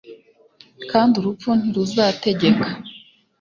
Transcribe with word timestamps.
kandi 0.91 1.13
urupfu 1.17 1.47
ntiruzategeka 1.59 2.67